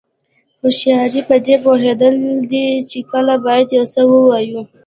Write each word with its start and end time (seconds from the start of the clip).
هوښیاري 0.61 1.21
پدې 1.29 1.55
پوهېدل 1.63 2.15
دي 2.51 2.67
چې 2.89 2.99
کله 3.11 3.33
باید 3.45 3.67
یو 3.77 3.85
څه 3.93 4.01
ووایو. 4.11 4.61